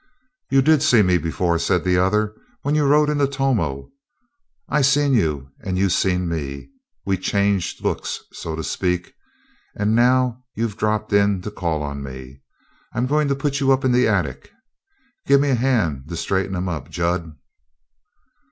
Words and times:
"You 0.49 0.63
did 0.63 0.81
see 0.81 1.03
me 1.03 1.19
before," 1.19 1.59
said 1.59 1.83
the 1.83 1.99
other, 1.99 2.33
"when 2.63 2.73
you 2.73 2.87
rode 2.87 3.07
into 3.07 3.27
Tomo. 3.27 3.91
I 4.67 4.81
seen 4.81 5.13
you 5.13 5.51
and 5.63 5.77
you 5.77 5.89
seen 5.89 6.27
me. 6.27 6.71
We 7.05 7.19
changed 7.19 7.83
looks, 7.83 8.23
so 8.33 8.55
to 8.55 8.63
speak. 8.63 9.13
And 9.75 9.93
now 9.95 10.43
you've 10.55 10.75
dropped 10.75 11.13
in 11.13 11.43
to 11.43 11.51
call 11.51 11.83
on 11.83 12.01
me. 12.01 12.41
I'm 12.95 13.05
goin' 13.05 13.27
to 13.27 13.35
put 13.35 13.59
you 13.59 13.71
up 13.71 13.85
in 13.85 13.91
the 13.91 14.07
attic. 14.07 14.49
Gimme 15.27 15.49
a 15.51 15.53
hand 15.53 16.09
to 16.09 16.17
straighten 16.17 16.55
him 16.55 16.67
up, 16.67 16.89
Jud." 16.89 17.35